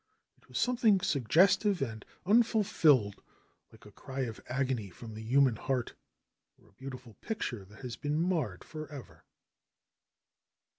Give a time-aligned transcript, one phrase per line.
[0.35, 3.21] It was something sug gestive and unfulfilled,
[3.71, 5.93] like a cry of agony from the human heart
[6.57, 9.25] or a beautiful picture that has been marred forever.